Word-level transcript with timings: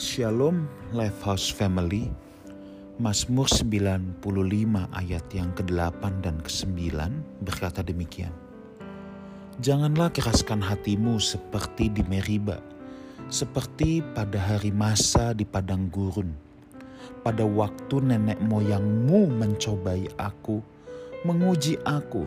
Shalom 0.00 0.64
Lifehouse 0.96 1.52
Family 1.52 2.08
Mazmur 2.96 3.44
95 3.44 4.24
ayat 4.96 5.28
yang 5.28 5.52
ke-8 5.52 6.24
dan 6.24 6.40
ke-9 6.40 6.88
berkata 7.44 7.84
demikian. 7.84 8.32
Janganlah 9.60 10.08
keraskan 10.08 10.64
hatimu 10.64 11.20
seperti 11.20 11.92
di 11.92 12.00
Meriba 12.08 12.64
Seperti 13.28 14.00
pada 14.16 14.40
hari 14.40 14.72
masa 14.72 15.36
di 15.36 15.44
padang 15.44 15.92
gurun. 15.92 16.32
Pada 17.20 17.44
waktu 17.44 18.00
nenek 18.00 18.40
moyangmu 18.40 19.28
mencobai 19.36 20.08
aku 20.16 20.64
Menguji 21.28 21.76
aku 21.84 22.24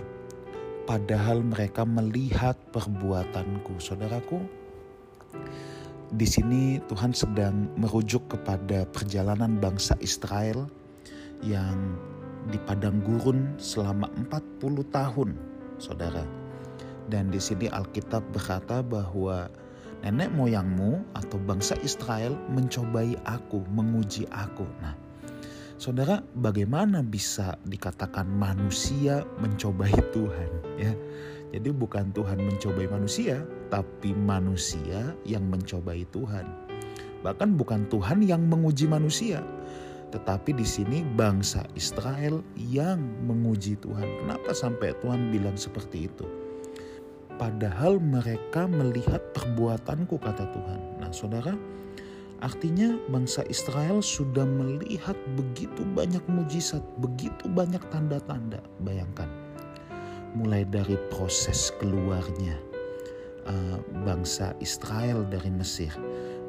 Padahal 0.86 1.42
mereka 1.42 1.90
melihat 1.90 2.54
perbuatanku 2.70 3.82
Saudaraku 3.82 4.62
di 6.14 6.30
sini 6.30 6.78
Tuhan 6.86 7.10
sedang 7.10 7.74
merujuk 7.74 8.30
kepada 8.30 8.86
perjalanan 8.94 9.58
bangsa 9.58 9.98
Israel 9.98 10.70
yang 11.42 11.98
di 12.54 12.62
padang 12.70 13.02
gurun 13.02 13.58
selama 13.58 14.06
40 14.30 14.94
tahun, 14.94 15.30
Saudara. 15.82 16.22
Dan 17.10 17.34
di 17.34 17.42
sini 17.42 17.66
Alkitab 17.66 18.22
berkata 18.30 18.86
bahwa 18.86 19.50
nenek 20.06 20.30
moyangmu 20.38 21.02
atau 21.18 21.42
bangsa 21.50 21.74
Israel 21.82 22.38
mencobai 22.54 23.18
aku, 23.26 23.66
menguji 23.74 24.30
aku. 24.30 24.70
Nah, 24.86 24.94
Saudara, 25.84 26.24
bagaimana 26.40 27.04
bisa 27.04 27.60
dikatakan 27.68 28.24
manusia 28.24 29.28
mencobai 29.44 29.92
Tuhan, 30.16 30.80
ya? 30.80 30.96
Jadi 31.52 31.76
bukan 31.76 32.08
Tuhan 32.16 32.40
mencobai 32.40 32.88
manusia, 32.88 33.44
tapi 33.68 34.16
manusia 34.16 35.12
yang 35.28 35.44
mencobai 35.52 36.08
Tuhan. 36.16 36.48
Bahkan 37.20 37.60
bukan 37.60 37.92
Tuhan 37.92 38.24
yang 38.24 38.48
menguji 38.48 38.88
manusia, 38.88 39.44
tetapi 40.16 40.56
di 40.56 40.64
sini 40.64 41.04
bangsa 41.04 41.68
Israel 41.76 42.40
yang 42.56 43.04
menguji 43.28 43.76
Tuhan. 43.84 44.24
Kenapa 44.24 44.56
sampai 44.56 44.96
Tuhan 45.04 45.36
bilang 45.36 45.60
seperti 45.60 46.08
itu? 46.08 46.24
Padahal 47.36 48.00
mereka 48.00 48.72
melihat 48.72 49.20
perbuatanku 49.36 50.16
kata 50.16 50.48
Tuhan. 50.48 51.04
Nah, 51.04 51.12
Saudara, 51.12 51.52
artinya 52.44 53.00
bangsa 53.08 53.48
Israel 53.48 54.04
sudah 54.04 54.44
melihat 54.44 55.16
begitu 55.40 55.88
banyak 55.96 56.22
mujizat, 56.28 56.84
begitu 57.00 57.48
banyak 57.48 57.80
tanda-tanda. 57.88 58.60
Bayangkan 58.84 59.32
mulai 60.36 60.68
dari 60.68 61.00
proses 61.08 61.72
keluarnya 61.80 62.60
uh, 63.48 63.80
bangsa 64.04 64.52
Israel 64.60 65.24
dari 65.24 65.50
Mesir. 65.50 65.96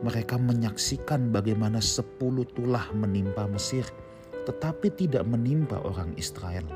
Mereka 0.05 0.37
menyaksikan 0.37 1.33
bagaimana 1.33 1.79
sepuluh 1.81 2.45
tulah 2.53 2.91
menimpa 2.93 3.47
Mesir, 3.49 3.87
tetapi 4.45 4.93
tidak 4.93 5.25
menimpa 5.25 5.81
orang 5.81 6.13
Israel. 6.19 6.67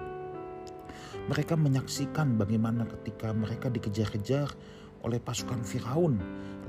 Mereka 1.28 1.61
menyaksikan 1.61 2.41
bagaimana 2.41 2.89
ketika 2.89 3.36
mereka 3.36 3.69
dikejar-kejar 3.69 4.48
oleh 5.02 5.20
pasukan 5.22 5.62
Firaun, 5.62 6.18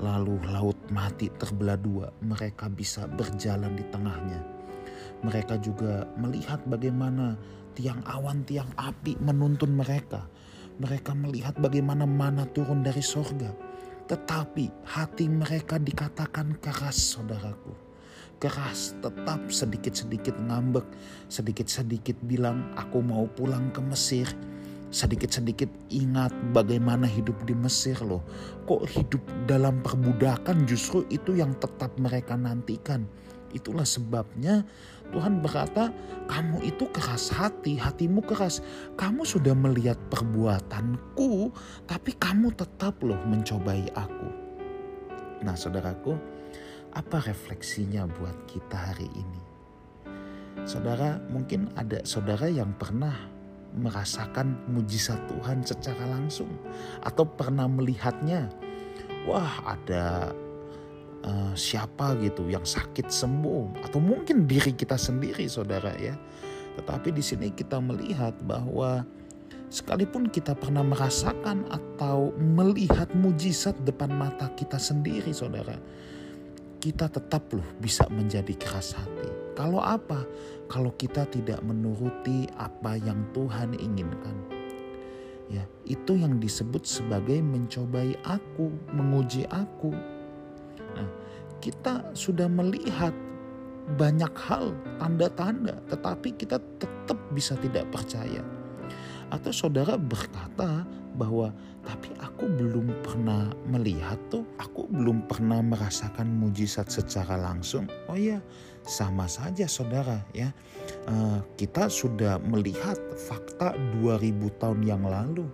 lalu 0.00 0.40
laut 0.48 0.78
mati 0.90 1.28
terbelah 1.36 1.76
dua, 1.76 2.08
mereka 2.24 2.70
bisa 2.70 3.04
berjalan 3.10 3.76
di 3.76 3.84
tengahnya. 3.88 4.40
Mereka 5.20 5.60
juga 5.60 6.08
melihat 6.16 6.64
bagaimana 6.64 7.36
tiang 7.76 8.00
awan, 8.08 8.42
tiang 8.48 8.68
api 8.80 9.20
menuntun 9.20 9.76
mereka. 9.76 10.24
Mereka 10.80 11.12
melihat 11.12 11.60
bagaimana 11.60 12.08
mana 12.08 12.48
turun 12.48 12.80
dari 12.80 13.04
sorga. 13.04 13.52
Tetapi 14.08 14.88
hati 14.88 15.28
mereka 15.28 15.76
dikatakan 15.76 16.56
keras 16.58 17.14
saudaraku. 17.14 17.76
Keras 18.40 18.96
tetap 19.04 19.52
sedikit-sedikit 19.52 20.40
ngambek. 20.40 20.88
Sedikit-sedikit 21.28 22.16
bilang 22.24 22.72
aku 22.80 23.04
mau 23.04 23.28
pulang 23.28 23.68
ke 23.68 23.84
Mesir. 23.84 24.26
Sedikit-sedikit 24.90 25.70
ingat 25.94 26.34
bagaimana 26.50 27.06
hidup 27.06 27.38
di 27.46 27.54
Mesir 27.54 27.98
loh. 28.02 28.26
Kok 28.66 28.86
hidup 28.90 29.22
dalam 29.46 29.82
perbudakan 29.86 30.66
justru 30.66 31.06
itu 31.14 31.38
yang 31.38 31.54
tetap 31.62 31.94
mereka 31.98 32.34
nantikan 32.34 33.06
Itulah 33.50 33.86
sebabnya 33.86 34.62
Tuhan 35.10 35.42
berkata, 35.42 35.90
"Kamu 36.30 36.62
itu 36.62 36.86
keras 36.94 37.34
hati, 37.34 37.74
hatimu 37.74 38.22
keras. 38.22 38.62
Kamu 38.94 39.26
sudah 39.26 39.58
melihat 39.58 39.98
perbuatanku, 40.06 41.50
tapi 41.90 42.14
kamu 42.14 42.54
tetap 42.54 43.02
loh 43.02 43.18
mencobai 43.26 43.90
aku." 43.98 44.28
Nah, 45.42 45.58
saudaraku, 45.58 46.14
apa 46.94 47.18
refleksinya 47.26 48.06
buat 48.06 48.46
kita 48.46 48.94
hari 48.94 49.10
ini? 49.10 49.42
Saudara, 50.62 51.18
mungkin 51.32 51.74
ada 51.74 52.06
saudara 52.06 52.46
yang 52.46 52.70
pernah 52.78 53.14
merasakan 53.76 54.58
mujizat 54.70 55.18
Tuhan 55.30 55.62
secara 55.62 56.06
langsung 56.10 56.50
atau 57.04 57.22
pernah 57.24 57.70
melihatnya. 57.70 58.50
Wah, 59.28 59.76
ada 59.76 60.32
uh, 61.24 61.52
siapa 61.54 62.16
gitu 62.20 62.48
yang 62.48 62.64
sakit 62.64 63.08
sembuh 63.08 63.84
atau 63.84 64.00
mungkin 64.00 64.48
diri 64.48 64.72
kita 64.72 64.96
sendiri 64.96 65.46
saudara 65.46 65.92
ya. 65.96 66.16
Tetapi 66.80 67.12
di 67.12 67.22
sini 67.22 67.52
kita 67.52 67.78
melihat 67.82 68.32
bahwa 68.46 69.04
sekalipun 69.70 70.26
kita 70.32 70.56
pernah 70.56 70.82
merasakan 70.82 71.68
atau 71.70 72.34
melihat 72.38 73.10
mujizat 73.14 73.76
depan 73.86 74.10
mata 74.10 74.50
kita 74.56 74.80
sendiri 74.80 75.30
saudara. 75.30 75.76
Kita 76.80 77.12
tetap 77.12 77.52
loh 77.52 77.66
bisa 77.76 78.08
menjadi 78.08 78.56
keras 78.56 78.96
hati. 78.96 79.39
Kalau 79.60 79.84
apa? 79.84 80.24
Kalau 80.72 80.96
kita 80.96 81.28
tidak 81.28 81.60
menuruti 81.60 82.48
apa 82.56 82.96
yang 82.96 83.28
Tuhan 83.36 83.76
inginkan. 83.76 84.32
Ya, 85.52 85.66
itu 85.84 86.16
yang 86.16 86.40
disebut 86.40 86.86
sebagai 86.88 87.42
mencobai 87.44 88.16
aku, 88.24 88.70
menguji 88.94 89.44
aku, 89.50 89.92
Nah, 90.96 91.08
kita 91.62 92.14
sudah 92.16 92.48
melihat 92.50 93.14
banyak 93.98 94.30
hal, 94.38 94.70
tanda-tanda, 95.02 95.82
tetapi 95.90 96.34
kita 96.38 96.62
tetap 96.78 97.18
bisa 97.34 97.58
tidak 97.58 97.90
percaya. 97.90 98.42
Atau 99.30 99.54
saudara 99.54 99.98
berkata 99.98 100.86
bahwa 101.20 101.52
tapi 101.84 102.08
aku 102.16 102.48
belum 102.48 102.88
pernah 103.04 103.52
melihat 103.68 104.16
tuh, 104.32 104.48
aku 104.56 104.88
belum 104.88 105.28
pernah 105.28 105.60
merasakan 105.60 106.28
mujizat 106.40 106.88
secara 106.88 107.36
langsung. 107.36 107.84
Oh 108.08 108.16
iya, 108.16 108.40
sama 108.84 109.28
saja 109.28 109.68
saudara 109.68 110.24
ya. 110.32 110.48
Uh, 111.04 111.44
kita 111.60 111.92
sudah 111.92 112.40
melihat 112.40 112.96
fakta 113.28 113.76
2000 114.00 114.60
tahun 114.60 114.80
yang 114.80 115.04
lalu. 115.04 115.44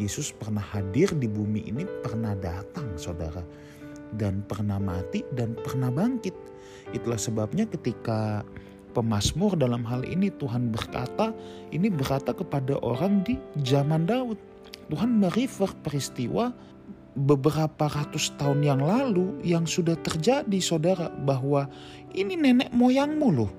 Yesus 0.00 0.32
pernah 0.32 0.64
hadir 0.64 1.12
di 1.12 1.28
bumi 1.28 1.68
ini, 1.68 1.84
pernah 2.00 2.32
datang 2.32 2.96
saudara 2.96 3.44
dan 4.16 4.40
pernah 4.48 4.80
mati 4.80 5.20
dan 5.36 5.52
pernah 5.60 5.92
bangkit. 5.92 6.32
Itulah 6.96 7.20
sebabnya 7.20 7.68
ketika 7.68 8.42
pemazmur 8.90 9.54
dalam 9.54 9.86
hal 9.86 10.02
ini 10.02 10.32
Tuhan 10.34 10.74
berkata, 10.74 11.30
ini 11.70 11.86
berkata 11.92 12.34
kepada 12.34 12.80
orang 12.82 13.22
di 13.22 13.38
zaman 13.62 14.08
Daud. 14.08 14.49
Tuhan 14.90 15.22
merefer 15.22 15.70
peristiwa 15.80 16.50
beberapa 17.14 17.90
ratus 17.90 18.34
tahun 18.38 18.66
yang 18.66 18.80
lalu 18.82 19.38
yang 19.46 19.66
sudah 19.66 19.94
terjadi 19.98 20.58
saudara 20.62 21.10
bahwa 21.10 21.66
ini 22.14 22.34
nenek 22.38 22.70
moyangmu 22.74 23.28
loh 23.30 23.50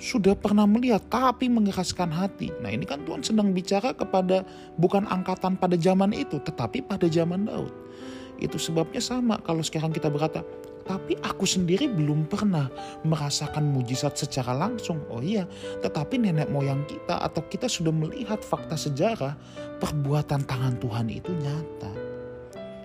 sudah 0.00 0.32
pernah 0.32 0.64
melihat 0.64 1.04
tapi 1.12 1.52
mengeraskan 1.52 2.08
hati. 2.08 2.48
Nah 2.64 2.72
ini 2.72 2.88
kan 2.88 3.04
Tuhan 3.04 3.20
sedang 3.20 3.52
bicara 3.52 3.92
kepada 3.92 4.48
bukan 4.80 5.04
angkatan 5.04 5.60
pada 5.60 5.76
zaman 5.76 6.16
itu 6.16 6.40
tetapi 6.40 6.80
pada 6.80 7.04
zaman 7.04 7.44
Daud. 7.44 7.68
Itu 8.40 8.56
sebabnya 8.56 9.04
sama 9.04 9.38
kalau 9.44 9.60
sekarang 9.60 9.92
kita 9.92 10.08
berkata, 10.08 10.40
tapi 10.90 11.14
aku 11.22 11.46
sendiri 11.46 11.86
belum 11.86 12.26
pernah 12.26 12.66
merasakan 13.06 13.62
mujizat 13.68 14.16
secara 14.16 14.56
langsung. 14.56 14.98
Oh 15.12 15.22
iya, 15.22 15.46
tetapi 15.84 16.18
nenek 16.18 16.50
moyang 16.50 16.82
kita 16.88 17.20
atau 17.20 17.44
kita 17.46 17.70
sudah 17.70 17.92
melihat 17.92 18.42
fakta 18.42 18.74
sejarah 18.74 19.36
perbuatan 19.78 20.42
tangan 20.48 20.74
Tuhan 20.82 21.06
itu 21.12 21.30
nyata. 21.36 21.92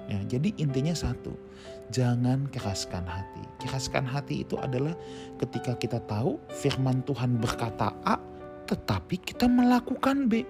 Ya, 0.05 0.21
jadi 0.29 0.53
intinya 0.61 0.93
satu, 0.93 1.33
jangan 1.89 2.45
keraskan 2.53 3.09
hati. 3.09 3.41
Keraskan 3.65 4.05
hati 4.05 4.45
itu 4.45 4.53
adalah 4.61 4.93
ketika 5.41 5.73
kita 5.73 5.97
tahu 6.05 6.37
firman 6.53 7.01
Tuhan 7.09 7.41
berkata 7.41 7.89
A, 8.05 8.21
tetapi 8.69 9.17
kita 9.17 9.49
melakukan 9.49 10.29
B. 10.29 10.45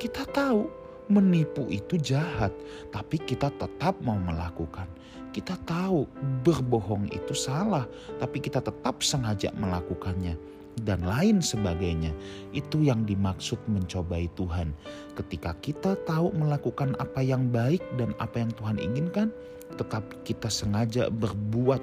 Kita 0.00 0.24
tahu 0.32 0.83
menipu 1.08 1.68
itu 1.68 2.00
jahat, 2.00 2.52
tapi 2.90 3.20
kita 3.20 3.52
tetap 3.56 3.96
mau 4.00 4.16
melakukan. 4.16 4.88
Kita 5.34 5.58
tahu 5.66 6.06
berbohong 6.46 7.10
itu 7.10 7.34
salah, 7.34 7.90
tapi 8.22 8.38
kita 8.38 8.62
tetap 8.62 9.02
sengaja 9.02 9.50
melakukannya 9.58 10.38
dan 10.82 11.02
lain 11.06 11.38
sebagainya. 11.38 12.10
Itu 12.50 12.82
yang 12.82 13.06
dimaksud 13.06 13.58
mencobai 13.70 14.26
Tuhan. 14.34 14.74
Ketika 15.14 15.54
kita 15.62 15.94
tahu 16.06 16.34
melakukan 16.34 16.98
apa 16.98 17.22
yang 17.22 17.50
baik 17.50 17.82
dan 17.98 18.14
apa 18.18 18.42
yang 18.42 18.50
Tuhan 18.54 18.78
inginkan, 18.78 19.30
tetapi 19.78 20.22
kita 20.26 20.50
sengaja 20.50 21.10
berbuat 21.10 21.82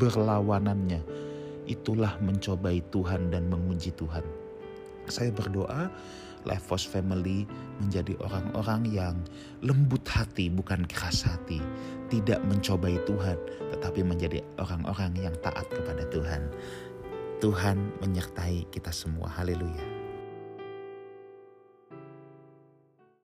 berlawanannya. 0.00 1.00
Itulah 1.68 2.18
mencobai 2.20 2.82
Tuhan 2.90 3.30
dan 3.32 3.48
menguji 3.48 3.94
Tuhan. 3.94 4.49
Saya 5.10 5.34
berdoa 5.34 5.90
Life 6.48 6.64
Force 6.64 6.88
Family 6.88 7.44
menjadi 7.84 8.16
orang-orang 8.24 8.88
yang 8.88 9.16
lembut 9.60 10.06
hati 10.08 10.48
bukan 10.48 10.88
keras 10.88 11.28
hati. 11.28 11.60
Tidak 12.08 12.40
mencobai 12.48 12.96
Tuhan 13.04 13.36
tetapi 13.76 14.00
menjadi 14.00 14.40
orang-orang 14.56 15.12
yang 15.20 15.34
taat 15.44 15.68
kepada 15.68 16.08
Tuhan. 16.08 16.48
Tuhan 17.40 17.76
menyertai 18.04 18.68
kita 18.72 18.92
semua. 18.92 19.28
Haleluya. 19.32 19.99